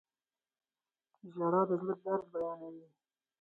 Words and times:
•ژړا 1.33 1.61
د 1.69 1.71
زړه 1.81 1.95
درد 2.03 2.25
بیانوي. 2.33 2.85